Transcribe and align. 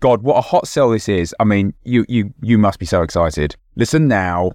God, 0.00 0.22
what 0.22 0.36
a 0.36 0.40
hot 0.42 0.68
sell 0.68 0.90
this 0.90 1.08
is. 1.08 1.34
I 1.40 1.44
mean, 1.44 1.74
you 1.82 2.04
you 2.08 2.32
you 2.40 2.58
must 2.58 2.78
be 2.78 2.86
so 2.86 3.02
excited. 3.02 3.56
Listen 3.76 4.08
now. 4.08 4.52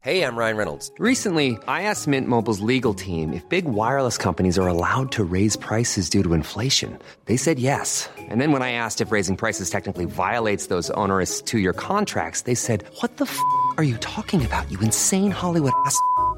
Hey, 0.00 0.22
I'm 0.22 0.36
Ryan 0.36 0.56
Reynolds. 0.56 0.92
Recently, 1.00 1.58
I 1.66 1.82
asked 1.82 2.06
Mint 2.06 2.28
Mobile's 2.28 2.60
legal 2.60 2.94
team 2.94 3.32
if 3.32 3.46
big 3.48 3.64
wireless 3.64 4.16
companies 4.16 4.56
are 4.56 4.68
allowed 4.68 5.10
to 5.12 5.24
raise 5.24 5.56
prices 5.56 6.08
due 6.08 6.22
to 6.22 6.32
inflation. 6.32 6.96
They 7.24 7.36
said 7.36 7.58
yes. 7.58 8.08
And 8.16 8.40
then 8.40 8.52
when 8.52 8.62
I 8.62 8.70
asked 8.70 9.00
if 9.00 9.10
raising 9.10 9.36
prices 9.36 9.68
technically 9.68 10.04
violates 10.04 10.68
those 10.68 10.90
onerous 10.90 11.42
2-year 11.42 11.72
contracts, 11.72 12.42
they 12.42 12.54
said, 12.54 12.84
"What 13.00 13.16
the 13.16 13.24
f- 13.24 13.40
are 13.78 13.84
you 13.84 13.96
talking 13.96 14.46
about? 14.46 14.70
You 14.70 14.78
insane 14.80 15.32
Hollywood 15.32 15.72
ass." 15.84 15.98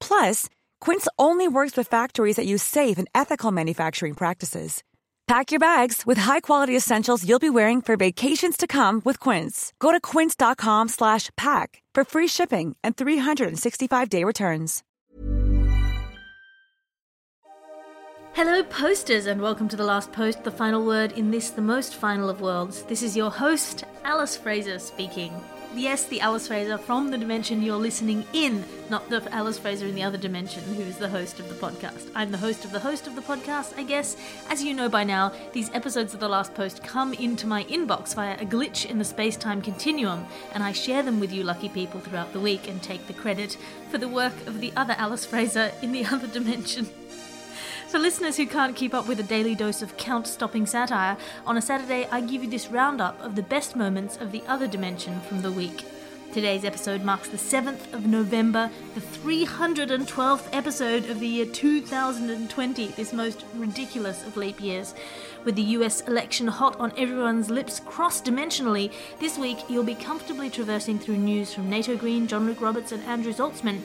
Plus, 0.00 0.48
Quince 0.80 1.06
only 1.18 1.46
works 1.46 1.76
with 1.76 1.86
factories 1.86 2.36
that 2.36 2.46
use 2.46 2.62
safe 2.62 2.98
and 2.98 3.08
ethical 3.14 3.52
manufacturing 3.52 4.14
practices. 4.14 4.82
Pack 5.26 5.50
your 5.50 5.60
bags 5.60 6.06
with 6.06 6.16
high-quality 6.18 6.74
essentials 6.74 7.28
you'll 7.28 7.38
be 7.38 7.50
wearing 7.50 7.82
for 7.82 7.96
vacations 7.96 8.56
to 8.56 8.66
come 8.66 9.02
with 9.04 9.20
Quince. 9.20 9.74
Go 9.78 9.92
to 9.92 10.00
quince.com/pack 10.00 11.82
for 11.94 12.04
free 12.04 12.28
shipping 12.28 12.76
and 12.82 12.96
365-day 12.96 14.24
returns. 14.24 14.82
Hello, 18.38 18.62
posters, 18.62 19.26
and 19.26 19.42
welcome 19.42 19.66
to 19.68 19.74
the 19.74 19.84
last 19.84 20.12
post, 20.12 20.44
the 20.44 20.50
final 20.52 20.84
word 20.84 21.10
in 21.12 21.32
this, 21.32 21.50
the 21.50 21.60
most 21.60 21.96
final 21.96 22.30
of 22.30 22.40
worlds. 22.40 22.82
This 22.84 23.02
is 23.02 23.16
your 23.16 23.32
host, 23.32 23.84
Alice 24.04 24.36
Fraser, 24.36 24.78
speaking. 24.78 25.32
Yes, 25.74 26.06
the 26.06 26.20
Alice 26.20 26.48
Fraser 26.48 26.78
from 26.78 27.10
the 27.10 27.18
dimension 27.18 27.62
you're 27.62 27.76
listening 27.76 28.24
in, 28.32 28.64
not 28.88 29.08
the 29.10 29.22
Alice 29.32 29.58
Fraser 29.58 29.86
in 29.86 29.94
the 29.94 30.02
other 30.02 30.16
dimension, 30.16 30.62
who 30.62 30.82
is 30.82 30.96
the 30.96 31.10
host 31.10 31.38
of 31.40 31.48
the 31.48 31.54
podcast. 31.54 32.10
I'm 32.14 32.30
the 32.30 32.38
host 32.38 32.64
of 32.64 32.72
the 32.72 32.80
host 32.80 33.06
of 33.06 33.14
the 33.14 33.20
podcast, 33.20 33.78
I 33.78 33.82
guess. 33.82 34.16
As 34.48 34.64
you 34.64 34.72
know 34.72 34.88
by 34.88 35.04
now, 35.04 35.30
these 35.52 35.70
episodes 35.74 36.14
of 36.14 36.20
The 36.20 36.28
Last 36.28 36.54
Post 36.54 36.82
come 36.82 37.12
into 37.12 37.46
my 37.46 37.64
inbox 37.64 38.14
via 38.14 38.40
a 38.40 38.46
glitch 38.46 38.86
in 38.86 38.98
the 38.98 39.04
space 39.04 39.36
time 39.36 39.60
continuum, 39.60 40.26
and 40.52 40.62
I 40.62 40.72
share 40.72 41.02
them 41.02 41.20
with 41.20 41.32
you 41.32 41.44
lucky 41.44 41.68
people 41.68 42.00
throughout 42.00 42.32
the 42.32 42.40
week 42.40 42.66
and 42.66 42.82
take 42.82 43.06
the 43.06 43.12
credit 43.12 43.58
for 43.90 43.98
the 43.98 44.08
work 44.08 44.34
of 44.46 44.60
the 44.60 44.72
other 44.74 44.94
Alice 44.96 45.26
Fraser 45.26 45.70
in 45.82 45.92
the 45.92 46.04
other 46.12 46.28
dimension. 46.28 46.88
For 47.88 47.98
listeners 47.98 48.36
who 48.36 48.46
can't 48.46 48.76
keep 48.76 48.92
up 48.92 49.08
with 49.08 49.18
a 49.18 49.22
daily 49.22 49.54
dose 49.54 49.80
of 49.80 49.96
count 49.96 50.26
stopping 50.26 50.66
satire, 50.66 51.16
on 51.46 51.56
a 51.56 51.62
Saturday 51.62 52.06
I 52.12 52.20
give 52.20 52.44
you 52.44 52.50
this 52.50 52.68
roundup 52.68 53.18
of 53.24 53.34
the 53.34 53.42
best 53.42 53.76
moments 53.76 54.18
of 54.18 54.30
the 54.30 54.42
other 54.46 54.66
dimension 54.66 55.20
from 55.22 55.40
the 55.40 55.50
week. 55.50 55.86
Today's 56.30 56.66
episode 56.66 57.02
marks 57.02 57.30
the 57.30 57.38
7th 57.38 57.94
of 57.94 58.06
November, 58.06 58.70
the 58.94 59.00
312th 59.00 60.50
episode 60.52 61.08
of 61.08 61.18
the 61.18 61.26
year 61.26 61.46
2020, 61.46 62.88
this 62.88 63.14
most 63.14 63.46
ridiculous 63.54 64.22
of 64.26 64.36
leap 64.36 64.60
years. 64.60 64.94
With 65.46 65.56
the 65.56 65.62
US 65.62 66.02
election 66.02 66.48
hot 66.48 66.78
on 66.78 66.92
everyone's 66.98 67.48
lips 67.48 67.80
cross 67.80 68.20
dimensionally, 68.20 68.92
this 69.18 69.38
week 69.38 69.60
you'll 69.70 69.82
be 69.82 69.94
comfortably 69.94 70.50
traversing 70.50 70.98
through 70.98 71.16
news 71.16 71.54
from 71.54 71.70
Nato 71.70 71.96
Green, 71.96 72.26
John 72.26 72.44
Luke 72.44 72.60
Roberts, 72.60 72.92
and 72.92 73.02
Andrew 73.04 73.32
Zaltzman 73.32 73.80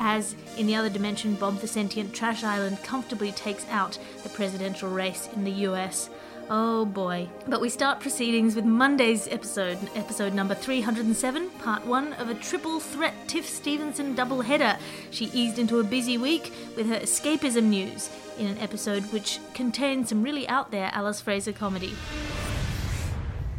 as 0.00 0.34
in 0.56 0.66
the 0.66 0.74
other 0.74 0.90
dimension, 0.90 1.34
Bob 1.34 1.60
the 1.60 1.66
Sentient 1.66 2.14
Trash 2.14 2.44
Island 2.44 2.82
comfortably 2.82 3.32
takes 3.32 3.66
out 3.68 3.98
the 4.22 4.28
presidential 4.28 4.88
race 4.88 5.28
in 5.34 5.44
the 5.44 5.50
US. 5.50 6.10
Oh 6.50 6.86
boy. 6.86 7.28
But 7.46 7.60
we 7.60 7.68
start 7.68 8.00
proceedings 8.00 8.56
with 8.56 8.64
Monday's 8.64 9.28
episode, 9.28 9.78
episode 9.94 10.32
number 10.32 10.54
307, 10.54 11.50
part 11.58 11.84
one 11.84 12.14
of 12.14 12.30
a 12.30 12.34
triple 12.34 12.80
threat 12.80 13.14
Tiff 13.26 13.46
Stevenson 13.46 14.16
doubleheader. 14.16 14.78
She 15.10 15.26
eased 15.26 15.58
into 15.58 15.78
a 15.78 15.84
busy 15.84 16.16
week 16.16 16.52
with 16.74 16.86
her 16.86 17.00
escapism 17.00 17.64
news 17.64 18.08
in 18.38 18.46
an 18.46 18.58
episode 18.58 19.02
which 19.12 19.40
contains 19.52 20.08
some 20.08 20.22
really 20.22 20.48
out 20.48 20.70
there 20.70 20.90
Alice 20.94 21.20
Fraser 21.20 21.52
comedy. 21.52 21.94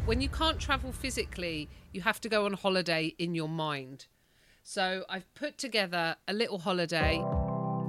When 0.06 0.20
you 0.20 0.30
can't 0.30 0.60
travel 0.60 0.92
physically, 0.92 1.70
you 1.92 2.02
have 2.02 2.20
to 2.22 2.30
go 2.30 2.46
on 2.46 2.54
holiday 2.54 3.14
in 3.20 3.36
your 3.36 3.50
mind. 3.50 4.08
So 4.64 5.04
I've 5.10 5.34
put 5.34 5.58
together 5.58 6.16
a 6.28 6.34
little 6.34 6.60
holiday. 6.60 7.24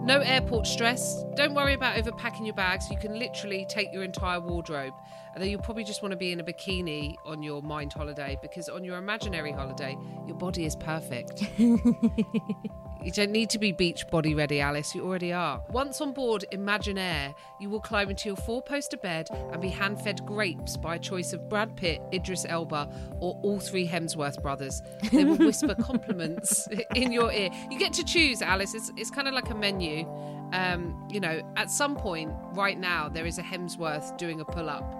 No 0.02 0.20
airport 0.20 0.66
stress. 0.66 1.22
Don't 1.36 1.54
worry 1.54 1.74
about 1.74 1.96
overpacking 1.96 2.46
your 2.46 2.54
bags. 2.54 2.90
You 2.90 2.98
can 2.98 3.18
literally 3.18 3.66
take 3.68 3.92
your 3.92 4.02
entire 4.02 4.40
wardrobe. 4.40 4.94
Then 5.36 5.48
you'll 5.48 5.60
probably 5.60 5.84
just 5.84 6.02
want 6.02 6.12
to 6.12 6.16
be 6.16 6.32
in 6.32 6.40
a 6.40 6.44
bikini 6.44 7.16
on 7.24 7.42
your 7.42 7.62
mind 7.62 7.92
holiday 7.92 8.38
because 8.42 8.68
on 8.68 8.82
your 8.82 8.96
imaginary 8.96 9.52
holiday, 9.52 9.96
your 10.26 10.36
body 10.36 10.64
is 10.64 10.74
perfect. 10.74 11.44
you 13.02 13.10
don't 13.10 13.30
need 13.30 13.50
to 13.50 13.58
be 13.58 13.72
beach 13.72 14.06
body 14.08 14.34
ready, 14.34 14.60
Alice. 14.60 14.94
You 14.94 15.04
already 15.04 15.32
are. 15.32 15.62
Once 15.70 16.00
on 16.00 16.12
board 16.12 16.44
Imaginaire, 16.52 17.34
you 17.58 17.70
will 17.70 17.80
climb 17.80 18.10
into 18.10 18.28
your 18.28 18.36
four 18.36 18.62
poster 18.62 18.96
bed 18.96 19.28
and 19.52 19.60
be 19.60 19.68
hand 19.68 20.00
fed 20.00 20.24
grapes 20.26 20.76
by 20.76 20.96
a 20.96 20.98
choice 20.98 21.32
of 21.32 21.48
Brad 21.48 21.76
Pitt, 21.76 22.02
Idris 22.12 22.44
Elba, 22.48 22.90
or 23.20 23.38
all 23.42 23.58
three 23.60 23.86
Hemsworth 23.86 24.42
brothers. 24.42 24.82
They 25.12 25.24
will 25.24 25.38
whisper 25.38 25.74
compliments 25.80 26.68
in 26.94 27.12
your 27.12 27.32
ear. 27.32 27.50
You 27.70 27.78
get 27.78 27.92
to 27.94 28.04
choose, 28.04 28.42
Alice. 28.42 28.74
It's, 28.74 28.92
it's 28.96 29.10
kind 29.10 29.28
of 29.28 29.34
like 29.34 29.50
a 29.50 29.54
menu. 29.54 30.06
Um, 30.52 31.06
you 31.10 31.20
know, 31.20 31.42
at 31.56 31.70
some 31.70 31.96
point 31.96 32.32
right 32.52 32.78
now, 32.78 33.08
there 33.08 33.26
is 33.26 33.38
a 33.38 33.42
Hemsworth 33.42 34.16
doing 34.18 34.40
a 34.40 34.44
pull 34.44 34.68
up 34.68 34.94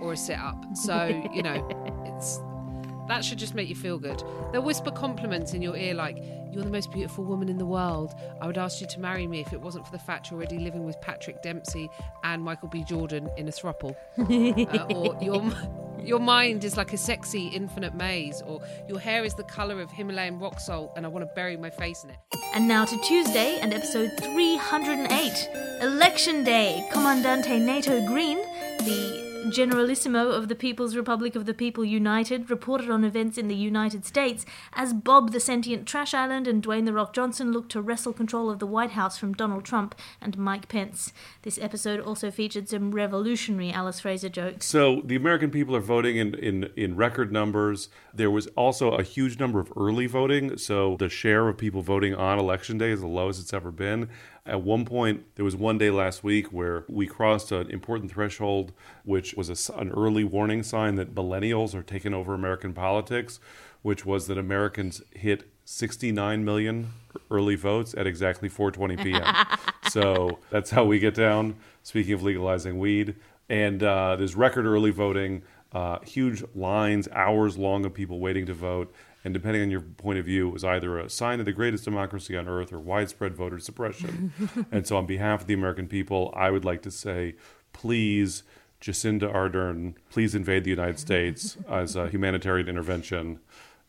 or 0.00 0.12
a 0.12 0.16
sit 0.16 0.38
up. 0.38 0.62
So, 0.74 1.06
you 1.32 1.42
know, 1.42 1.66
it's 2.04 2.40
that 3.08 3.24
should 3.24 3.38
just 3.38 3.54
make 3.54 3.68
you 3.68 3.74
feel 3.74 3.98
good. 3.98 4.22
They'll 4.52 4.62
whisper 4.62 4.90
compliments 4.90 5.54
in 5.54 5.62
your 5.62 5.76
ear 5.76 5.94
like, 5.94 6.18
You're 6.52 6.64
the 6.64 6.70
most 6.70 6.92
beautiful 6.92 7.24
woman 7.24 7.48
in 7.48 7.58
the 7.58 7.66
world. 7.66 8.14
I 8.40 8.46
would 8.46 8.58
ask 8.58 8.80
you 8.80 8.86
to 8.86 9.00
marry 9.00 9.26
me 9.26 9.40
if 9.40 9.52
it 9.52 9.60
wasn't 9.60 9.86
for 9.86 9.92
the 9.92 9.98
fact 9.98 10.30
you're 10.30 10.38
already 10.38 10.58
living 10.58 10.84
with 10.84 11.00
Patrick 11.00 11.42
Dempsey 11.42 11.88
and 12.24 12.42
Michael 12.42 12.68
B. 12.68 12.84
Jordan 12.84 13.28
in 13.36 13.48
a 13.48 13.50
thruple. 13.50 13.94
uh, 14.18 14.94
or 14.94 15.16
your, 15.22 15.52
your 16.00 16.20
mind 16.20 16.64
is 16.64 16.76
like 16.76 16.92
a 16.92 16.98
sexy 16.98 17.48
infinite 17.48 17.94
maze. 17.94 18.42
Or 18.42 18.60
your 18.88 18.98
hair 18.98 19.24
is 19.24 19.34
the 19.34 19.44
colour 19.44 19.80
of 19.80 19.90
Himalayan 19.90 20.38
rock 20.38 20.60
salt 20.60 20.92
and 20.96 21.04
I 21.04 21.08
want 21.08 21.28
to 21.28 21.34
bury 21.34 21.56
my 21.56 21.70
face 21.70 22.04
in 22.04 22.10
it. 22.10 22.18
And 22.54 22.66
now 22.66 22.84
to 22.84 22.96
Tuesday 23.02 23.58
and 23.60 23.74
episode 23.74 24.10
308 24.18 25.48
Election 25.82 26.42
Day. 26.44 26.88
Commandante 26.92 27.60
Nato 27.60 28.04
Green, 28.06 28.38
the 28.78 29.25
Generalissimo 29.50 30.30
of 30.30 30.48
the 30.48 30.54
People's 30.54 30.96
Republic 30.96 31.36
of 31.36 31.46
the 31.46 31.54
People 31.54 31.84
United 31.84 32.50
reported 32.50 32.90
on 32.90 33.04
events 33.04 33.38
in 33.38 33.48
the 33.48 33.54
United 33.54 34.04
States 34.04 34.44
as 34.72 34.92
Bob 34.92 35.32
the 35.32 35.40
Sentient 35.40 35.86
Trash 35.86 36.14
Island 36.14 36.48
and 36.48 36.62
Dwayne 36.62 36.84
The 36.84 36.92
Rock 36.92 37.12
Johnson 37.12 37.52
looked 37.52 37.72
to 37.72 37.82
wrestle 37.82 38.12
control 38.12 38.50
of 38.50 38.58
the 38.58 38.66
White 38.66 38.92
House 38.92 39.18
from 39.18 39.34
Donald 39.34 39.64
Trump 39.64 39.94
and 40.20 40.36
Mike 40.36 40.68
Pence. 40.68 41.12
This 41.42 41.58
episode 41.58 42.00
also 42.00 42.30
featured 42.30 42.68
some 42.68 42.92
revolutionary 42.92 43.70
Alice 43.70 44.00
Fraser 44.00 44.28
jokes. 44.28 44.66
So 44.66 45.02
the 45.04 45.16
American 45.16 45.50
people 45.50 45.76
are 45.76 45.80
voting 45.80 46.16
in, 46.16 46.34
in, 46.34 46.70
in 46.76 46.96
record 46.96 47.30
numbers. 47.32 47.88
There 48.12 48.30
was 48.30 48.46
also 48.48 48.92
a 48.92 49.02
huge 49.02 49.38
number 49.38 49.60
of 49.60 49.72
early 49.76 50.06
voting. 50.06 50.56
So 50.58 50.96
the 50.98 51.08
share 51.08 51.48
of 51.48 51.58
people 51.58 51.82
voting 51.82 52.14
on 52.14 52.38
election 52.38 52.78
day 52.78 52.90
is 52.90 53.00
the 53.00 53.06
lowest 53.06 53.40
it's 53.40 53.54
ever 53.54 53.70
been. 53.70 54.08
At 54.46 54.62
one 54.62 54.84
point, 54.84 55.24
there 55.34 55.44
was 55.44 55.56
one 55.56 55.76
day 55.76 55.90
last 55.90 56.22
week 56.22 56.52
where 56.52 56.84
we 56.88 57.06
crossed 57.06 57.50
an 57.50 57.68
important 57.70 58.12
threshold, 58.12 58.72
which 59.04 59.34
was 59.34 59.50
a, 59.50 59.72
an 59.74 59.90
early 59.90 60.22
warning 60.22 60.62
sign 60.62 60.94
that 60.96 61.14
millennials 61.14 61.74
are 61.74 61.82
taking 61.82 62.14
over 62.14 62.32
American 62.32 62.72
politics, 62.72 63.40
which 63.82 64.06
was 64.06 64.28
that 64.28 64.38
Americans 64.38 65.02
hit 65.14 65.50
69 65.64 66.44
million 66.44 66.92
early 67.30 67.56
votes 67.56 67.94
at 67.96 68.06
exactly 68.06 68.48
4:20 68.48 69.02
p.m. 69.02 69.58
so 69.90 70.38
that's 70.50 70.70
how 70.70 70.84
we 70.84 71.00
get 71.00 71.14
down. 71.14 71.56
Speaking 71.82 72.14
of 72.14 72.22
legalizing 72.22 72.78
weed, 72.78 73.16
and 73.48 73.82
uh, 73.82 74.16
there's 74.16 74.36
record 74.36 74.64
early 74.64 74.90
voting. 74.90 75.42
Uh, 75.76 76.00
huge 76.00 76.42
lines, 76.54 77.06
hours 77.12 77.58
long 77.58 77.84
of 77.84 77.92
people 77.92 78.18
waiting 78.18 78.46
to 78.46 78.54
vote. 78.54 78.94
And 79.22 79.34
depending 79.34 79.60
on 79.60 79.70
your 79.70 79.82
point 79.82 80.18
of 80.18 80.24
view, 80.24 80.48
it 80.48 80.52
was 80.52 80.64
either 80.64 80.98
a 80.98 81.10
sign 81.10 81.38
of 81.38 81.44
the 81.44 81.52
greatest 81.52 81.84
democracy 81.84 82.34
on 82.34 82.48
earth 82.48 82.72
or 82.72 82.80
widespread 82.80 83.34
voter 83.34 83.58
suppression. 83.58 84.32
and 84.72 84.86
so, 84.86 84.96
on 84.96 85.04
behalf 85.04 85.42
of 85.42 85.46
the 85.48 85.52
American 85.52 85.86
people, 85.86 86.32
I 86.34 86.50
would 86.50 86.64
like 86.64 86.80
to 86.82 86.90
say, 86.90 87.34
please, 87.74 88.42
Jacinda 88.80 89.30
Ardern, 89.30 89.96
please 90.08 90.34
invade 90.34 90.64
the 90.64 90.70
United 90.70 90.98
States 90.98 91.58
as 91.68 91.94
a 91.94 92.08
humanitarian 92.08 92.70
intervention. 92.70 93.40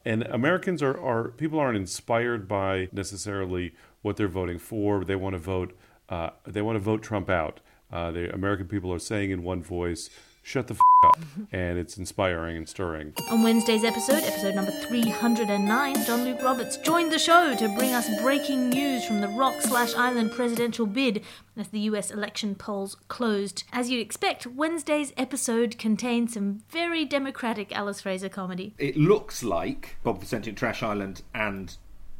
And 0.03 0.23
Americans 0.23 0.83
are, 0.83 0.99
are 0.99 1.29
people 1.29 1.57
aren't 1.57 1.77
inspired 1.77 2.49
by 2.49 2.89
necessarily 2.91 3.73
what 4.01 4.17
they're 4.17 4.27
voting 4.27 4.59
for. 4.59 5.05
They 5.05 5.15
want 5.15 5.35
to 5.35 5.39
vote. 5.39 5.77
Uh, 6.09 6.31
they 6.45 6.61
want 6.61 6.75
to 6.75 6.81
vote 6.81 7.01
Trump 7.01 7.29
out. 7.29 7.61
Uh, 7.89 8.11
the 8.11 8.33
American 8.33 8.67
people 8.67 8.91
are 8.91 8.99
saying 8.99 9.31
in 9.31 9.41
one 9.43 9.63
voice, 9.63 10.09
shut 10.47 10.67
the 10.67 10.73
f- 10.73 10.81
up. 11.03 11.19
And 11.51 11.77
it's 11.77 11.97
inspiring 11.97 12.55
and 12.55 12.67
stirring. 12.67 13.13
On 13.29 13.43
Wednesday's 13.43 13.83
episode, 13.83 14.23
episode 14.23 14.55
number 14.55 14.71
309, 14.71 16.05
John 16.05 16.23
Luke 16.23 16.41
Roberts 16.41 16.77
joined 16.77 17.11
the 17.11 17.19
show 17.19 17.53
to 17.55 17.67
bring 17.75 17.93
us 17.93 18.09
breaking 18.21 18.69
news 18.69 19.05
from 19.05 19.19
the 19.19 19.27
rock 19.27 19.55
slash 19.61 19.93
island 19.93 20.31
presidential 20.31 20.85
bid 20.85 21.21
as 21.57 21.67
the 21.67 21.81
US 21.81 22.11
election 22.11 22.55
polls 22.55 22.95
closed. 23.09 23.65
As 23.73 23.89
you'd 23.89 24.01
expect, 24.01 24.47
Wednesday's 24.47 25.11
episode 25.17 25.77
contained 25.77 26.31
some 26.31 26.63
very 26.69 27.03
democratic 27.03 27.75
Alice 27.75 28.01
Fraser 28.01 28.29
comedy. 28.29 28.73
It 28.77 28.95
looks 28.95 29.43
like 29.43 29.97
Bob 30.03 30.21
the 30.21 30.25
Sentient 30.25 30.57
Trash 30.57 30.81
Island 30.81 31.23
and 31.35 31.75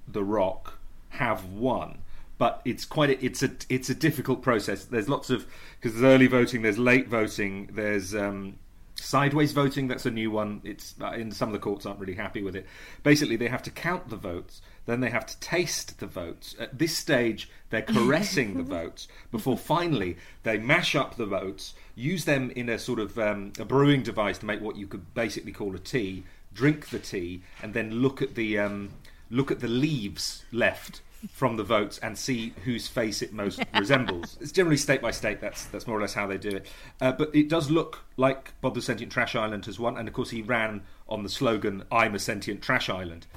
The 0.08 0.24
Rock 0.24 0.80
have 1.10 1.46
won 1.46 2.00
but 2.38 2.62
it's 2.66 2.86
quite 2.86 3.10
a, 3.10 3.26
it's 3.26 3.42
a 3.44 3.52
it's 3.70 3.90
a 3.90 3.96
difficult 3.96 4.42
process. 4.42 4.86
There's 4.86 5.10
lots 5.10 5.30
of 5.30 5.46
because 5.80 6.00
there's 6.00 6.14
early 6.14 6.28
voting, 6.28 6.62
there's 6.62 6.78
late 6.78 7.08
voting, 7.08 7.70
there's 7.74 8.14
um, 8.14 8.60
sideways 8.96 9.52
voting. 9.54 9.88
That's 9.88 10.06
a 10.06 10.12
new 10.12 10.30
one. 10.30 10.62
It's 10.64 10.94
uh, 11.02 11.12
in 11.12 11.32
some 11.32 11.50
of 11.50 11.54
the 11.54 11.60
courts 11.60 11.86
aren't 11.86 12.00
really 12.00 12.14
happy 12.14 12.44
with 12.44 12.56
it. 12.56 12.68
Basically, 13.04 13.38
they 13.38 13.48
have 13.48 13.64
to 13.64 13.72
count 13.72 14.10
the 14.10 14.16
votes, 14.16 14.62
then 14.86 15.00
they 15.00 15.10
have 15.10 15.26
to 15.26 15.40
taste 15.40 16.00
the 16.00 16.06
votes. 16.06 16.56
At 16.60 16.78
this 16.78 16.96
stage, 16.96 17.50
they're 17.72 17.82
caressing 17.82 18.56
the 18.56 18.64
votes 18.78 19.08
before 19.32 19.58
finally 19.58 20.18
they 20.44 20.60
mash 20.60 20.96
up 20.96 21.16
the 21.16 21.26
votes, 21.26 21.74
use 21.96 22.26
them 22.26 22.52
in 22.52 22.70
a 22.70 22.78
sort 22.78 23.00
of 23.00 23.18
um, 23.18 23.54
a 23.60 23.66
brewing 23.66 24.04
device 24.04 24.38
to 24.40 24.46
make 24.46 24.62
what 24.62 24.76
you 24.76 24.86
could 24.86 25.14
basically 25.14 25.52
call 25.52 25.76
a 25.76 25.80
tea. 25.80 26.24
Drink 26.54 26.90
the 26.90 27.00
tea, 27.00 27.44
and 27.62 27.74
then 27.74 27.92
look 28.02 28.22
at 28.22 28.36
the 28.36 28.58
um, 28.60 28.90
look 29.30 29.52
at 29.52 29.60
the 29.60 29.68
leaves 29.68 30.44
left 30.52 31.02
from 31.32 31.58
the 31.58 31.64
votes 31.64 31.98
and 32.00 32.18
see 32.18 32.54
whose 32.64 32.88
face 32.88 33.22
it 33.22 33.34
most 33.34 33.64
resembles. 33.78 34.38
It's 34.40 34.52
generally 34.52 34.78
state 34.78 35.02
by 35.02 35.12
state. 35.12 35.42
That's 35.42 35.66
that's 35.66 35.88
more 35.88 35.98
or 35.98 36.02
less 36.02 36.14
how 36.14 36.28
they 36.28 36.38
do 36.38 36.50
it. 36.50 36.68
Uh, 37.02 37.12
but 37.12 37.36
it 37.36 37.50
does 37.50 37.70
look 37.70 38.06
like 38.18 38.54
Bob 38.62 38.76
the 38.76 38.82
Sentient 38.82 39.12
Trash 39.12 39.36
Island 39.36 39.66
has 39.66 39.80
won, 39.80 39.98
and 39.98 40.08
of 40.08 40.14
course 40.14 40.30
he 40.30 40.42
ran 40.42 40.82
on 41.08 41.24
the 41.24 41.30
slogan 41.30 41.84
"I'm 41.92 42.16
a 42.16 42.20
sentient 42.20 42.62
trash 42.62 42.90
island." 42.90 43.28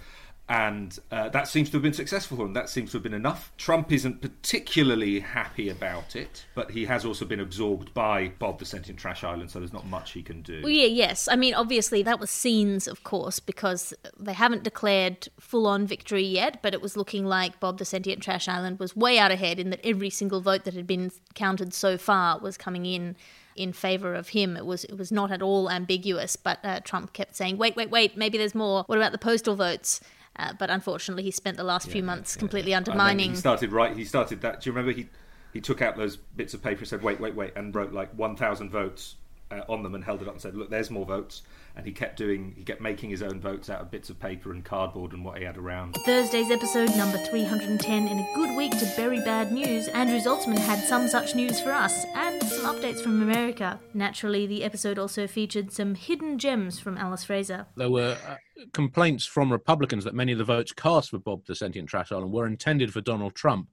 And 0.50 0.98
uh, 1.12 1.28
that 1.28 1.46
seems 1.46 1.70
to 1.70 1.76
have 1.76 1.82
been 1.82 1.92
successful 1.92 2.36
for 2.36 2.44
him. 2.44 2.54
That 2.54 2.68
seems 2.68 2.90
to 2.90 2.96
have 2.96 3.04
been 3.04 3.14
enough. 3.14 3.52
Trump 3.56 3.92
isn't 3.92 4.20
particularly 4.20 5.20
happy 5.20 5.68
about 5.68 6.16
it, 6.16 6.44
but 6.56 6.72
he 6.72 6.86
has 6.86 7.04
also 7.04 7.24
been 7.24 7.38
absorbed 7.38 7.94
by 7.94 8.32
Bob 8.40 8.58
the 8.58 8.64
Sentient 8.64 8.98
Trash 8.98 9.22
Island, 9.22 9.52
so 9.52 9.60
there's 9.60 9.72
not 9.72 9.86
much 9.86 10.10
he 10.10 10.24
can 10.24 10.42
do. 10.42 10.60
Well, 10.60 10.72
yeah, 10.72 10.86
yes. 10.86 11.28
I 11.28 11.36
mean, 11.36 11.54
obviously, 11.54 12.02
that 12.02 12.18
was 12.18 12.30
scenes, 12.30 12.88
of 12.88 13.04
course, 13.04 13.38
because 13.38 13.94
they 14.18 14.32
haven't 14.32 14.64
declared 14.64 15.28
full 15.38 15.68
on 15.68 15.86
victory 15.86 16.24
yet, 16.24 16.60
but 16.62 16.74
it 16.74 16.82
was 16.82 16.96
looking 16.96 17.24
like 17.24 17.60
Bob 17.60 17.78
the 17.78 17.84
Sentient 17.84 18.20
Trash 18.20 18.48
Island 18.48 18.80
was 18.80 18.96
way 18.96 19.20
out 19.20 19.30
ahead 19.30 19.60
in 19.60 19.70
that 19.70 19.80
every 19.84 20.10
single 20.10 20.40
vote 20.40 20.64
that 20.64 20.74
had 20.74 20.86
been 20.86 21.12
counted 21.34 21.72
so 21.72 21.96
far 21.96 22.40
was 22.40 22.56
coming 22.56 22.86
in 22.86 23.14
in 23.54 23.72
favor 23.72 24.14
of 24.16 24.30
him. 24.30 24.56
It 24.56 24.66
was 24.66 24.82
it 24.82 24.98
was 24.98 25.12
not 25.12 25.30
at 25.30 25.42
all 25.42 25.70
ambiguous, 25.70 26.34
but 26.34 26.58
uh, 26.64 26.80
Trump 26.80 27.12
kept 27.12 27.36
saying, 27.36 27.56
"Wait, 27.56 27.76
wait, 27.76 27.90
wait, 27.90 28.16
maybe 28.16 28.36
there's 28.36 28.54
more. 28.54 28.82
What 28.88 28.98
about 28.98 29.12
the 29.12 29.18
postal 29.18 29.54
votes?" 29.54 30.00
Uh, 30.40 30.54
but 30.58 30.70
unfortunately, 30.70 31.22
he 31.22 31.30
spent 31.30 31.58
the 31.58 31.64
last 31.64 31.86
yeah, 31.86 31.92
few 31.92 32.02
months 32.02 32.34
yeah, 32.34 32.40
completely 32.40 32.70
yeah. 32.70 32.78
undermining. 32.78 33.30
He 33.30 33.36
started 33.36 33.72
right. 33.72 33.94
He 33.94 34.04
started 34.04 34.40
that. 34.40 34.62
Do 34.62 34.70
you 34.70 34.74
remember 34.74 34.92
he 34.92 35.08
he 35.52 35.60
took 35.60 35.82
out 35.82 35.96
those 35.96 36.16
bits 36.16 36.54
of 36.54 36.62
paper 36.62 36.80
and 36.80 36.88
said, 36.88 37.02
"Wait, 37.02 37.20
wait, 37.20 37.34
wait," 37.34 37.52
and 37.56 37.74
wrote 37.74 37.92
like 37.92 38.10
one 38.14 38.36
thousand 38.36 38.70
votes 38.70 39.16
uh, 39.50 39.62
on 39.68 39.82
them 39.82 39.94
and 39.94 40.04
held 40.04 40.22
it 40.22 40.28
up 40.28 40.34
and 40.34 40.42
said, 40.42 40.54
"Look, 40.54 40.70
there's 40.70 40.90
more 40.90 41.06
votes." 41.06 41.42
And 41.76 41.86
he 41.86 41.92
kept 41.92 42.16
doing, 42.16 42.54
he 42.56 42.64
kept 42.64 42.80
making 42.80 43.10
his 43.10 43.22
own 43.22 43.40
votes 43.40 43.70
out 43.70 43.80
of 43.80 43.90
bits 43.92 44.10
of 44.10 44.18
paper 44.18 44.50
and 44.50 44.64
cardboard 44.64 45.12
and 45.12 45.24
what 45.24 45.38
he 45.38 45.44
had 45.44 45.56
around. 45.56 45.94
Thursday's 46.04 46.50
episode, 46.50 46.94
number 46.96 47.16
310. 47.16 48.08
In 48.08 48.18
a 48.18 48.34
good 48.34 48.56
week 48.56 48.72
to 48.72 48.92
bury 48.96 49.20
bad 49.20 49.52
news, 49.52 49.86
Andrew 49.88 50.18
Zaltzman 50.18 50.58
had 50.58 50.80
some 50.80 51.06
such 51.06 51.36
news 51.36 51.60
for 51.60 51.70
us 51.70 52.04
and 52.16 52.42
some 52.42 52.74
updates 52.74 53.00
from 53.00 53.22
America. 53.22 53.78
Naturally, 53.94 54.48
the 54.48 54.64
episode 54.64 54.98
also 54.98 55.28
featured 55.28 55.72
some 55.72 55.94
hidden 55.94 56.38
gems 56.38 56.80
from 56.80 56.98
Alice 56.98 57.24
Fraser. 57.24 57.66
There 57.76 57.90
were 57.90 58.18
uh, 58.26 58.36
complaints 58.72 59.24
from 59.24 59.52
Republicans 59.52 60.02
that 60.04 60.14
many 60.14 60.32
of 60.32 60.38
the 60.38 60.44
votes 60.44 60.72
cast 60.72 61.10
for 61.10 61.18
Bob 61.18 61.46
the 61.46 61.54
Sentient 61.54 61.88
Trash 61.88 62.10
Island 62.10 62.32
were 62.32 62.46
intended 62.46 62.92
for 62.92 63.00
Donald 63.00 63.36
Trump 63.36 63.68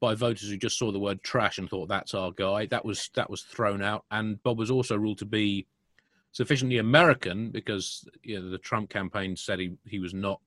by 0.00 0.14
voters 0.14 0.48
who 0.50 0.56
just 0.56 0.78
saw 0.78 0.92
the 0.92 0.98
word 0.98 1.22
trash 1.22 1.58
and 1.58 1.68
thought 1.68 1.88
that's 1.88 2.14
our 2.14 2.30
guy. 2.30 2.66
That 2.66 2.84
was 2.84 3.10
that 3.14 3.30
was 3.30 3.42
thrown 3.42 3.82
out, 3.82 4.04
and 4.10 4.42
Bob 4.42 4.58
was 4.58 4.70
also 4.70 4.96
ruled 4.96 5.18
to 5.18 5.26
be 5.26 5.66
sufficiently 6.32 6.78
American 6.78 7.50
because 7.50 8.06
you 8.22 8.38
know, 8.40 8.50
the 8.50 8.58
Trump 8.58 8.90
campaign 8.90 9.36
said 9.36 9.58
he 9.58 9.72
he 9.86 9.98
was 9.98 10.14
not. 10.14 10.40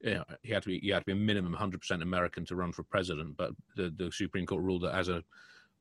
You 0.00 0.14
know, 0.14 0.24
he 0.42 0.52
had 0.52 0.64
to 0.64 0.68
be 0.68 0.80
he 0.80 0.88
had 0.88 1.00
to 1.00 1.06
be 1.06 1.12
a 1.12 1.16
minimum 1.16 1.54
100% 1.54 2.02
American 2.02 2.44
to 2.46 2.56
run 2.56 2.72
for 2.72 2.82
president, 2.82 3.36
but 3.36 3.52
the, 3.76 3.94
the 3.96 4.10
Supreme 4.10 4.46
Court 4.46 4.62
ruled 4.62 4.82
that 4.82 4.96
as 4.96 5.08
a 5.08 5.22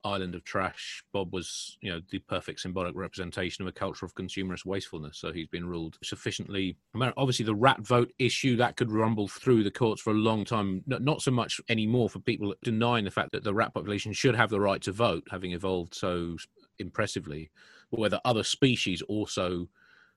island 0.04 0.36
of 0.36 0.44
trash, 0.44 1.04
Bob 1.14 1.34
was, 1.34 1.78
you 1.82 1.92
know, 1.92 2.02
the 2.10 2.20
perfect 2.20 2.60
symbolic 2.60 2.96
representation 2.96 3.62
of 3.62 3.68
a 3.68 3.72
culture 3.72 4.06
of 4.06 4.16
consumerist 4.16 4.66
wastefulness. 4.66 5.18
So 5.18 5.32
he's 5.32 5.48
been 5.48 5.66
ruled 5.66 5.98
sufficiently. 6.04 6.78
Obviously, 6.96 7.46
the 7.46 7.56
rat 7.56 7.80
vote 7.82 8.12
issue 8.20 8.56
that 8.58 8.78
could 8.78 8.92
rumble 8.92 9.28
through 9.28 9.64
the 9.64 9.72
courts 9.72 10.02
for 10.02 10.12
a 10.12 10.16
long 10.16 10.46
time. 10.46 10.84
Not 10.88 11.22
so 11.22 11.32
much 11.32 11.62
anymore 11.70 12.10
for 12.10 12.20
people 12.20 12.54
denying 12.64 13.06
the 13.06 13.12
fact 13.12 13.32
that 13.32 13.44
the 13.44 13.54
rat 13.54 13.74
population 13.74 14.14
should 14.14 14.36
have 14.36 14.50
the 14.50 14.60
right 14.60 14.82
to 14.82 14.92
vote, 14.92 15.28
having 15.30 15.52
evolved 15.52 15.94
so 15.94 16.38
impressively, 16.80 17.52
but 17.92 18.00
whether 18.00 18.20
other 18.26 18.44
species 18.44 19.02
also 19.04 19.68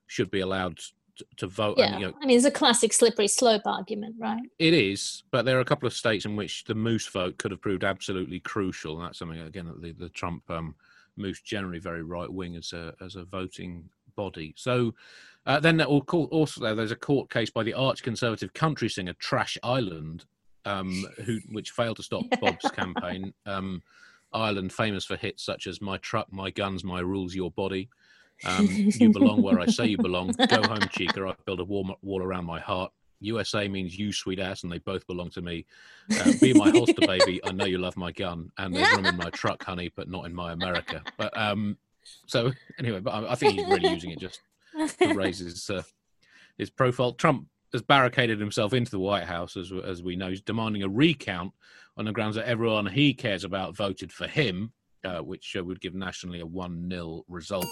should 0.07 0.31
be 0.31 0.39
allowed 0.39 0.79
to 1.37 1.47
vote. 1.47 1.77
Yeah, 1.77 1.93
and, 1.93 2.01
you 2.01 2.07
know, 2.07 2.13
I 2.21 2.25
mean, 2.25 2.37
it's 2.37 2.45
a 2.45 2.51
classic 2.51 2.93
slippery 2.93 3.27
slope 3.27 3.63
argument, 3.65 4.15
right? 4.19 4.41
It 4.59 4.73
is, 4.73 5.23
but 5.31 5.45
there 5.45 5.57
are 5.57 5.61
a 5.61 5.65
couple 5.65 5.87
of 5.87 5.93
states 5.93 6.25
in 6.25 6.35
which 6.35 6.63
the 6.65 6.75
moose 6.75 7.07
vote 7.07 7.37
could 7.37 7.51
have 7.51 7.61
proved 7.61 7.83
absolutely 7.83 8.39
crucial. 8.39 8.97
And 8.97 9.05
that's 9.05 9.19
something 9.19 9.39
again 9.39 9.65
that 9.65 9.81
the, 9.81 9.91
the 9.91 10.09
Trump 10.09 10.43
um, 10.49 10.75
moose 11.17 11.41
generally 11.41 11.79
very 11.79 12.03
right 12.03 12.31
wing 12.31 12.55
as 12.55 12.73
a 12.73 12.93
as 13.01 13.15
a 13.15 13.25
voting 13.25 13.89
body. 14.15 14.53
So. 14.57 14.93
Uh, 15.47 15.59
then 15.59 15.77
there 15.77 15.87
will 15.87 16.01
call 16.01 16.25
also 16.31 16.73
there's 16.73 16.89
a 16.89 16.95
court 16.95 17.29
case 17.29 17.51
by 17.51 17.61
the 17.61 17.75
arch 17.75 18.01
conservative 18.01 18.51
country 18.55 18.89
singer 18.89 19.13
Trash 19.19 19.59
Island, 19.61 20.25
um, 20.65 21.05
who 21.23 21.37
which 21.49 21.69
failed 21.69 21.97
to 21.97 22.03
stop 22.03 22.23
Bob's 22.41 22.71
campaign. 22.71 23.31
Um, 23.45 23.83
Ireland, 24.33 24.73
famous 24.73 25.05
for 25.05 25.15
hits 25.15 25.43
such 25.43 25.67
as 25.67 25.81
"My 25.81 25.97
Truck, 25.97 26.31
My 26.31 26.49
Guns, 26.49 26.83
My 26.83 26.99
Rules, 26.99 27.35
Your 27.35 27.51
Body," 27.51 27.89
Um, 28.45 28.67
you 28.69 29.11
belong 29.11 29.41
where 29.41 29.59
I 29.59 29.65
say 29.65 29.87
you 29.87 29.97
belong. 29.97 30.31
Go 30.49 30.61
home, 30.63 30.87
Chica. 30.91 31.25
I 31.27 31.33
build 31.45 31.59
a 31.59 31.63
wall, 31.63 31.97
wall 32.01 32.21
around 32.21 32.45
my 32.45 32.59
heart. 32.59 32.91
USA 33.19 33.67
means 33.67 33.97
you, 33.97 34.11
sweet 34.11 34.39
ass, 34.39 34.63
and 34.63 34.71
they 34.71 34.77
both 34.79 35.07
belong 35.07 35.29
to 35.31 35.41
me. 35.41 35.65
Uh, 36.19 36.33
be 36.39 36.53
my 36.53 36.69
holster, 36.69 36.93
baby. 37.07 37.39
I 37.43 37.51
know 37.51 37.65
you 37.65 37.77
love 37.77 37.97
my 37.97 38.11
gun, 38.11 38.51
and 38.57 38.75
there's 38.75 38.91
room 38.95 39.05
in 39.05 39.17
my 39.17 39.29
truck, 39.31 39.63
honey, 39.63 39.91
but 39.95 40.09
not 40.09 40.25
in 40.25 40.35
my 40.35 40.51
America. 40.51 41.01
But 41.17 41.35
um, 41.37 41.77
so 42.27 42.51
anyway, 42.79 42.99
but 42.99 43.11
I, 43.11 43.31
I 43.31 43.35
think 43.35 43.53
he's 43.53 43.67
really 43.67 43.89
using 43.89 44.11
it 44.11 44.19
just 44.19 44.41
to 44.99 45.13
raise 45.13 45.39
his 45.39 45.69
uh, 45.69 45.83
his 46.57 46.69
profile. 46.69 47.13
Trump 47.13 47.47
has 47.71 47.81
barricaded 47.81 48.39
himself 48.39 48.73
into 48.73 48.91
the 48.91 48.99
White 48.99 49.25
House, 49.25 49.57
as 49.57 49.71
as 49.85 50.03
we 50.03 50.15
know. 50.15 50.29
He's 50.29 50.41
demanding 50.41 50.83
a 50.83 50.89
recount 50.89 51.53
on 51.97 52.05
the 52.05 52.11
grounds 52.11 52.35
that 52.35 52.47
everyone 52.47 52.85
he 52.85 53.13
cares 53.13 53.43
about 53.43 53.75
voted 53.75 54.11
for 54.11 54.27
him, 54.27 54.73
uh, 55.03 55.19
which 55.19 55.55
uh, 55.57 55.63
would 55.63 55.79
give 55.79 55.95
nationally 55.95 56.41
a 56.41 56.45
one 56.45 56.89
0 56.89 57.23
result. 57.27 57.67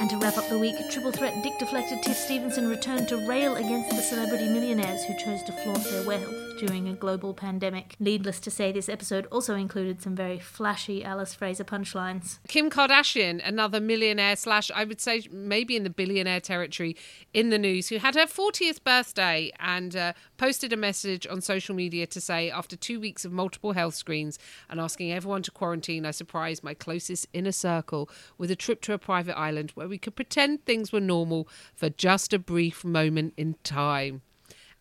And 0.00 0.10
to 0.10 0.16
wrap 0.16 0.36
up 0.36 0.48
the 0.48 0.58
week, 0.58 0.74
triple 0.90 1.12
threat 1.12 1.42
Dick 1.42 1.58
deflected 1.58 2.02
Tiff 2.02 2.16
Stevenson 2.16 2.68
returned 2.68 3.08
to 3.08 3.16
rail 3.28 3.56
against 3.56 3.90
the 3.90 4.02
celebrity 4.02 4.48
millionaires 4.48 5.04
who 5.04 5.16
chose 5.16 5.42
to 5.44 5.52
flaunt 5.52 5.84
their 5.84 6.06
wealth 6.06 6.34
during 6.58 6.88
a 6.88 6.92
global 6.92 7.34
pandemic. 7.34 7.96
Needless 7.98 8.40
to 8.40 8.50
say, 8.50 8.72
this 8.72 8.88
episode 8.88 9.26
also 9.26 9.54
included 9.54 10.02
some 10.02 10.14
very 10.14 10.38
flashy 10.38 11.04
Alice 11.04 11.34
Fraser 11.34 11.64
punchlines. 11.64 12.38
Kim 12.48 12.70
Kardashian, 12.70 13.40
another 13.46 13.80
millionaire 13.80 14.36
slash, 14.36 14.70
I 14.74 14.84
would 14.84 15.00
say 15.00 15.22
maybe 15.30 15.76
in 15.76 15.84
the 15.84 15.90
billionaire 15.90 16.40
territory 16.40 16.96
in 17.32 17.50
the 17.50 17.58
news, 17.58 17.88
who 17.88 17.98
had 17.98 18.14
her 18.14 18.26
40th 18.26 18.82
birthday 18.82 19.52
and 19.60 19.94
uh, 19.94 20.12
posted 20.36 20.72
a 20.72 20.76
message 20.76 21.26
on 21.26 21.40
social 21.40 21.74
media 21.74 22.06
to 22.08 22.20
say, 22.20 22.50
after 22.50 22.76
two 22.76 22.98
weeks 22.98 23.24
of 23.24 23.32
multiple 23.32 23.72
health 23.72 23.94
screens 23.94 24.38
and 24.68 24.80
asking 24.80 25.12
everyone 25.12 25.42
to 25.42 25.50
quarantine, 25.50 26.06
I 26.06 26.10
surprised 26.10 26.64
my 26.64 26.74
closest 26.74 27.26
inner 27.32 27.52
circle 27.52 28.08
with 28.38 28.50
a 28.50 28.56
trip 28.56 28.80
to 28.82 28.92
a 28.92 28.98
private 28.98 29.38
island 29.38 29.72
where 29.82 29.88
we 29.88 29.98
could 29.98 30.14
pretend 30.14 30.64
things 30.64 30.92
were 30.92 31.00
normal 31.00 31.48
for 31.74 31.90
just 31.90 32.32
a 32.32 32.38
brief 32.38 32.84
moment 32.84 33.34
in 33.36 33.56
time. 33.64 34.22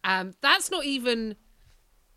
Um, 0.04 0.34
that's 0.42 0.70
not 0.70 0.86
even 0.86 1.36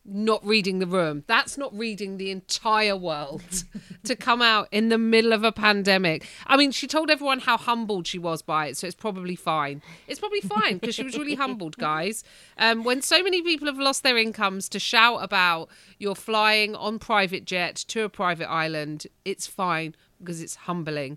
not 0.05 0.45
reading 0.45 0.81
the 0.81 0.87
room. 0.87 1.25
That's 1.27 1.57
not 1.57 1.75
reading 1.75 2.19
the 2.19 2.31
entire 2.31 2.95
world 2.95 3.65
to 4.05 4.15
come 4.15 4.43
out 4.43 4.69
in 4.71 4.91
the 4.91 4.99
middle 4.99 5.33
of 5.33 5.45
a 5.45 5.51
pandemic. 5.51 6.27
I 6.47 6.59
mean, 6.59 6.73
she 6.73 6.87
told 6.87 7.11
everyone 7.11 7.41
how 7.41 7.57
humbled 7.57 8.07
she 8.07 8.19
was 8.19 8.43
by 8.43 8.67
it, 8.67 8.77
so 8.77 8.87
it's 8.87 8.95
probably 8.95 9.35
fine. 9.35 9.81
It's 10.07 10.21
probably 10.21 10.43
fine 10.43 10.77
because 10.77 10.95
she 10.95 11.05
was 11.05 11.17
really 11.17 11.37
humbled, 11.37 11.79
guys. 11.79 12.23
Um, 12.59 12.85
when 12.85 13.01
so 13.01 13.23
many 13.23 13.41
people 13.41 13.67
have 13.67 13.79
lost 13.79 14.03
their 14.03 14.19
incomes, 14.19 14.69
to 14.69 14.79
shout 14.79 15.23
about 15.23 15.71
you're 15.99 16.15
flying 16.15 16.75
on 16.75 16.99
private 16.99 17.47
jet 17.47 17.77
to 17.89 18.03
a 18.03 18.11
private 18.11 18.51
island, 18.51 19.07
it's 19.25 19.47
fine 19.47 19.95
because 20.19 20.43
it's 20.43 20.55
humbling. 20.55 21.17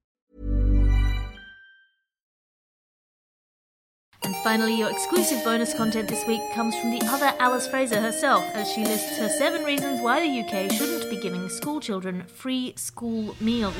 And 4.23 4.35
finally, 4.37 4.77
your 4.77 4.91
exclusive 4.91 5.43
bonus 5.43 5.73
content 5.73 6.07
this 6.07 6.27
week 6.27 6.41
comes 6.53 6.77
from 6.77 6.91
the 6.91 7.01
other 7.05 7.33
Alice 7.39 7.67
Fraser 7.67 7.99
herself, 7.99 8.43
as 8.53 8.71
she 8.71 8.85
lists 8.85 9.17
her 9.17 9.27
seven 9.27 9.63
reasons 9.63 9.99
why 9.99 10.19
the 10.19 10.41
UK 10.41 10.71
shouldn't 10.71 11.09
be 11.09 11.19
giving 11.19 11.49
school 11.49 11.79
children 11.79 12.23
free 12.27 12.73
school 12.75 13.35
meals. 13.39 13.73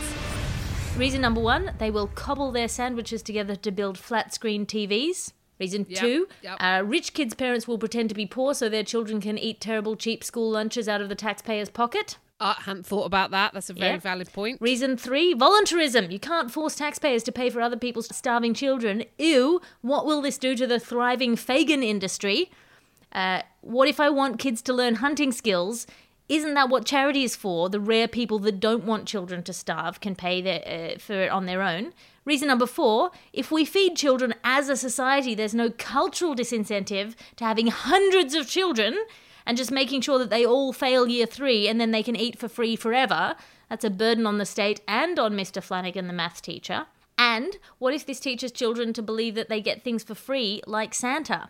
Reason 0.98 1.21
number 1.21 1.41
one, 1.41 1.74
they 1.77 1.91
will 1.91 2.07
cobble 2.07 2.51
their 2.51 2.67
sandwiches 2.67 3.21
together 3.21 3.55
to 3.55 3.71
build 3.71 4.00
flat 4.00 4.33
screen 4.33 4.65
TVs. 4.65 5.31
Reason 5.60 5.86
Yep, 5.88 6.00
two, 6.00 6.27
yep. 6.41 6.57
Uh, 6.60 6.81
rich 6.83 7.13
kids' 7.13 7.36
parents 7.36 7.67
will 7.67 7.77
pretend 7.77 8.10
to 8.10 8.15
be 8.15 8.25
poor 8.25 8.55
so 8.55 8.67
their 8.67 8.83
children 8.83 9.21
can 9.21 9.38
eat 9.38 9.62
terrible, 9.62 9.95
cheap 9.95 10.24
school 10.24 10.50
lunches 10.50 10.89
out 10.89 11.01
of 11.01 11.10
the 11.10 11.15
taxpayer's 11.15 11.69
pocket. 11.69 12.17
I 12.41 12.55
hadn't 12.65 12.86
thought 12.88 13.05
about 13.05 13.29
that. 13.31 13.53
That's 13.53 13.69
a 13.69 13.74
very 13.74 13.91
Yeah. 13.93 13.98
valid 14.00 14.33
point. 14.33 14.60
Reason 14.60 14.98
three, 14.98 15.33
voluntarism. 15.33 16.10
You 16.10 16.19
can't 16.19 16.51
force 16.51 16.75
taxpayers 16.75 17.21
to 17.24 17.31
pay 17.31 17.50
for 17.51 17.62
other 17.62 17.77
people's 17.77 18.13
starving 18.15 18.53
children. 18.55 19.03
Ew, 19.19 19.62
what 19.81 20.05
will 20.05 20.21
this 20.21 20.38
do 20.39 20.55
to 20.55 20.65
the 20.65 20.79
thriving 20.79 21.36
Fagin 21.36 21.83
industry? 21.83 22.50
Uh, 23.13 23.43
what 23.62 23.88
if 23.88 24.00
I 24.00 24.10
want 24.10 24.39
kids 24.39 24.62
to 24.63 24.74
learn 24.74 24.95
hunting 24.95 25.31
skills? 25.31 25.86
Isn't 26.29 26.53
that 26.55 26.69
what 26.69 26.86
charity 26.86 27.24
is 27.24 27.36
for? 27.36 27.69
The 27.69 27.79
rare 27.79 28.07
people 28.07 28.39
that 28.39 28.60
don't 28.60 28.86
want 28.86 29.05
children 29.07 29.43
to 29.43 29.53
starve 29.53 30.00
can 30.00 30.15
pay 30.15 30.41
their, 30.41 30.63
uh, 30.65 30.98
for 30.98 31.13
it 31.21 31.29
on 31.29 31.45
their 31.45 31.62
own. 31.62 31.93
Reason 32.24 32.48
number 32.48 32.65
four 32.67 33.12
if 33.33 33.51
we 33.51 33.65
feed 33.65 33.95
children 33.98 34.33
as 34.43 34.69
a 34.69 34.77
society, 34.77 35.36
there's 35.36 35.53
no 35.53 35.69
cultural 35.69 36.33
disincentive 36.36 37.15
to 37.36 37.43
having 37.43 37.67
hundreds 37.67 38.33
of 38.33 38.48
children 38.48 38.98
and 39.51 39.58
just 39.58 39.70
making 39.70 40.00
sure 40.00 40.17
that 40.17 40.29
they 40.29 40.46
all 40.46 40.72
fail 40.72 41.10
year 41.10 41.25
three 41.25 41.67
and 41.67 41.77
then 41.77 41.91
they 41.91 42.01
can 42.01 42.15
eat 42.15 42.39
for 42.39 42.48
free 42.48 42.77
forever. 42.77 43.36
That's 43.70 43.84
a 43.84 43.89
burden 43.89 44.25
on 44.25 44.38
the 44.38 44.46
state 44.46 44.79
and 44.88 45.20
on 45.20 45.34
Mr. 45.34 45.62
Flanagan, 45.62 46.08
the 46.08 46.13
maths 46.13 46.39
teacher. 46.39 46.86
And 47.17 47.58
what 47.77 47.93
if 47.93 48.05
this 48.05 48.22
teaches 48.22 48.53
children 48.53 48.93
to 48.93 49.01
believe 49.01 49.36
that 49.36 49.50
they 49.50 49.60
get 49.60 49.84
things 49.84 50.05
for 50.05 50.15
free, 50.15 50.62
like 50.65 50.93
Santa? 50.93 51.50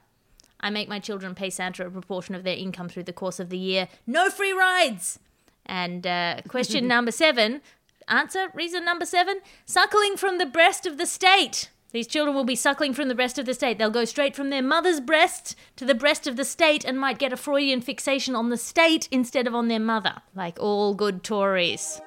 I 0.60 0.72
make 0.72 0.90
my 0.90 0.98
children 0.98 1.36
pay 1.36 1.52
Santa 1.52 1.86
a 1.86 1.92
proportion 1.92 2.34
of 2.34 2.44
their 2.44 2.56
income 2.56 2.90
through 2.90 3.04
the 3.04 3.14
course 3.14 3.40
of 3.40 3.52
the 3.52 3.58
year. 3.60 3.88
No 4.08 4.32
free 4.32 4.52
rides! 4.52 5.20
And 5.68 6.08
uh, 6.08 6.42
question 6.48 6.88
number 6.96 7.12
seven 7.12 7.62
answer, 8.08 8.48
reason 8.56 8.84
number 8.84 9.06
seven 9.06 9.42
suckling 9.68 10.18
from 10.18 10.40
the 10.40 10.48
breast 10.48 10.88
of 10.88 10.98
the 10.98 11.06
state. 11.06 11.70
These 11.92 12.08
children 12.08 12.36
will 12.36 12.46
be 12.46 12.56
suckling 12.56 12.94
from 12.94 13.10
the 13.10 13.16
breast 13.16 13.38
of 13.38 13.46
the 13.46 13.54
state. 13.54 13.78
They'll 13.78 13.90
go 13.90 14.06
straight 14.06 14.36
from 14.36 14.50
their 14.50 14.62
mother's 14.62 15.02
breast 15.02 15.56
to 15.76 15.86
the 15.86 15.96
breast 15.96 16.26
of 16.26 16.38
the 16.38 16.46
state 16.46 16.86
and 16.86 16.98
might 16.98 17.20
get 17.20 17.34
a 17.34 17.38
Freudian 17.38 17.82
fixation 17.82 18.36
on 18.36 18.50
the 18.50 18.58
state 18.58 19.10
instead 19.12 19.46
of 19.46 19.56
on 19.56 19.68
their 19.68 19.80
mother, 19.80 20.22
like 20.34 20.58
all 20.60 20.94
good 20.94 21.24
Tories. 21.24 22.02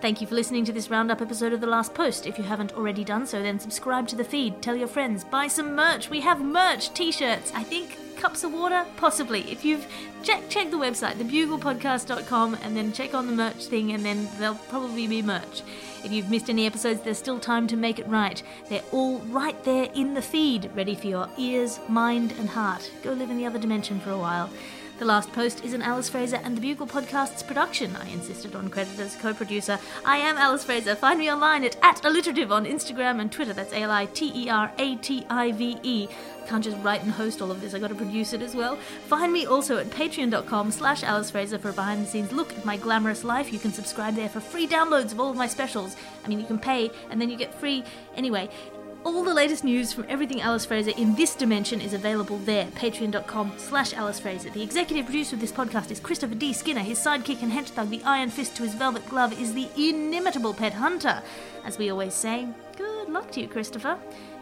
Thank 0.00 0.20
you 0.20 0.26
for 0.26 0.34
listening 0.34 0.64
to 0.66 0.72
this 0.72 0.90
roundup 0.90 1.20
episode 1.20 1.52
of 1.52 1.60
The 1.60 1.66
Last 1.66 1.94
Post. 1.94 2.26
If 2.26 2.36
you 2.36 2.44
haven't 2.44 2.74
already 2.74 3.04
done 3.04 3.26
so, 3.26 3.42
then 3.42 3.58
subscribe 3.58 4.06
to 4.08 4.16
the 4.16 4.24
feed, 4.24 4.60
tell 4.60 4.76
your 4.76 4.88
friends, 4.88 5.24
buy 5.24 5.48
some 5.48 5.74
merch. 5.74 6.10
We 6.10 6.20
have 6.20 6.44
merch, 6.44 6.92
t 6.92 7.10
shirts, 7.10 7.52
I 7.54 7.62
think 7.62 7.96
cups 8.16 8.44
of 8.44 8.52
water, 8.52 8.86
possibly. 8.96 9.50
If 9.50 9.64
you've 9.64 9.86
check 10.22 10.48
check 10.48 10.70
the 10.70 10.76
website, 10.76 11.14
thebuglepodcast.com, 11.14 12.58
and 12.62 12.76
then 12.76 12.92
check 12.92 13.14
on 13.14 13.26
the 13.26 13.32
merch 13.32 13.66
thing, 13.66 13.92
and 13.92 14.04
then 14.04 14.28
there'll 14.38 14.54
probably 14.54 15.06
be 15.06 15.22
merch. 15.22 15.62
If 16.04 16.12
you've 16.12 16.28
missed 16.28 16.50
any 16.50 16.66
episodes, 16.66 17.00
there's 17.00 17.16
still 17.16 17.40
time 17.40 17.66
to 17.68 17.76
make 17.76 17.98
it 17.98 18.06
right. 18.06 18.42
They're 18.68 18.82
all 18.92 19.20
right 19.20 19.62
there 19.64 19.88
in 19.94 20.12
the 20.12 20.20
feed, 20.20 20.70
ready 20.74 20.94
for 20.94 21.06
your 21.06 21.28
ears, 21.38 21.80
mind, 21.88 22.32
and 22.38 22.46
heart. 22.46 22.90
Go 23.02 23.12
live 23.14 23.30
in 23.30 23.38
the 23.38 23.46
other 23.46 23.58
dimension 23.58 24.00
for 24.00 24.10
a 24.10 24.18
while. 24.18 24.50
The 24.96 25.04
Last 25.04 25.32
Post 25.32 25.64
is 25.64 25.72
an 25.72 25.82
Alice 25.82 26.08
Fraser 26.08 26.36
and 26.44 26.56
the 26.56 26.60
Bugle 26.60 26.86
Podcast's 26.86 27.42
production. 27.42 27.96
I 27.96 28.08
insisted 28.10 28.54
on 28.54 28.70
credit 28.70 28.96
as 29.00 29.16
co 29.16 29.34
producer. 29.34 29.80
I 30.04 30.18
am 30.18 30.38
Alice 30.38 30.62
Fraser. 30.62 30.94
Find 30.94 31.18
me 31.18 31.32
online 31.32 31.64
at, 31.64 31.76
at 31.82 32.04
alliterative 32.04 32.52
on 32.52 32.64
Instagram 32.64 33.20
and 33.20 33.30
Twitter. 33.30 33.52
That's 33.52 33.72
A 33.72 33.78
L 33.78 33.90
I 33.90 34.06
T 34.06 34.30
E 34.32 34.48
R 34.48 34.70
A 34.78 34.94
T 34.96 35.26
I 35.28 35.50
V 35.50 35.78
E. 35.82 36.08
Can't 36.46 36.62
just 36.62 36.76
write 36.84 37.02
and 37.02 37.10
host 37.10 37.42
all 37.42 37.50
of 37.50 37.60
this, 37.60 37.74
I 37.74 37.78
gotta 37.78 37.94
produce 37.94 38.34
it 38.34 38.42
as 38.42 38.54
well. 38.54 38.76
Find 39.08 39.32
me 39.32 39.46
also 39.46 39.78
at 39.78 39.86
patreon.com 39.86 40.70
slash 40.70 41.02
Alice 41.02 41.30
Fraser 41.30 41.58
for 41.58 41.70
a 41.70 41.72
behind 41.72 42.02
the 42.02 42.06
scenes 42.06 42.32
look 42.32 42.52
at 42.52 42.64
my 42.64 42.76
glamorous 42.76 43.24
life. 43.24 43.52
You 43.52 43.58
can 43.58 43.72
subscribe 43.72 44.14
there 44.14 44.28
for 44.28 44.40
free 44.40 44.68
downloads 44.68 45.12
of 45.12 45.20
all 45.20 45.30
of 45.30 45.36
my 45.36 45.46
specials. 45.46 45.96
I 46.24 46.28
mean, 46.28 46.38
you 46.38 46.46
can 46.46 46.58
pay 46.58 46.90
and 47.10 47.20
then 47.20 47.30
you 47.30 47.36
get 47.36 47.54
free. 47.54 47.82
Anyway, 48.14 48.48
all 49.04 49.22
the 49.22 49.34
latest 49.34 49.64
news 49.64 49.92
from 49.92 50.06
everything 50.08 50.40
Alice 50.40 50.64
Fraser 50.64 50.92
in 50.96 51.14
this 51.14 51.34
dimension 51.34 51.80
is 51.80 51.92
available 51.92 52.38
there. 52.38 52.66
Patreon.com 52.66 53.52
slash 53.58 53.92
Alice 53.92 54.18
Fraser. 54.18 54.50
The 54.50 54.62
executive 54.62 55.06
producer 55.06 55.36
of 55.36 55.40
this 55.40 55.52
podcast 55.52 55.90
is 55.90 56.00
Christopher 56.00 56.34
D. 56.34 56.52
Skinner. 56.52 56.80
His 56.80 56.98
sidekick 56.98 57.42
and 57.42 57.52
henchthug, 57.52 57.90
the 57.90 58.02
iron 58.04 58.30
fist 58.30 58.56
to 58.56 58.62
his 58.62 58.74
velvet 58.74 59.06
glove, 59.06 59.38
is 59.38 59.52
the 59.52 59.68
inimitable 59.76 60.54
Ped 60.54 60.74
Hunter. 60.74 61.22
As 61.64 61.78
we 61.78 61.90
always 61.90 62.14
say, 62.14 62.48
good 62.76 63.08
luck 63.10 63.30
to 63.32 63.42
you, 63.42 63.48
Christopher. 63.48 63.98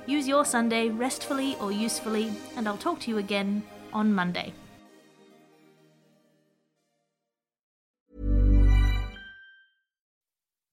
Use 0.07 0.29
your 0.29 0.45
Sunday 0.45 0.89
restfully 0.89 1.57
or 1.61 1.73
usefully, 1.73 2.33
and 2.57 2.69
I'll 2.69 2.77
talk 2.77 3.01
to 3.01 3.11
you 3.11 3.19
again 3.19 3.65
on 3.93 4.13
Monday. 4.13 4.53